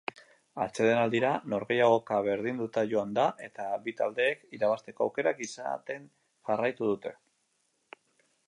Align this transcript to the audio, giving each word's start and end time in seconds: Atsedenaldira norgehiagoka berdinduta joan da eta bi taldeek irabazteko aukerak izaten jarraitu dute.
Atsedenaldira 0.63 1.33
norgehiagoka 1.53 2.21
berdinduta 2.29 2.85
joan 2.93 3.13
da 3.19 3.27
eta 3.49 3.67
bi 3.85 3.95
taldeek 4.01 4.41
irabazteko 4.59 5.09
aukerak 5.09 5.45
izaten 5.49 6.09
jarraitu 6.51 6.91
dute. 6.95 7.17